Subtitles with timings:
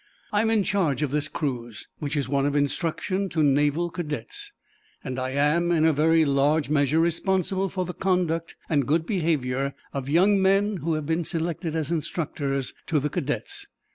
[0.31, 4.51] I am in charge of this cruise, which is one of instruction to naval cadets,
[5.03, 9.75] and I am in a very large measure responsible for the conduct and good behavior
[9.93, 13.67] of young men who have been selected as instructors to the cadets.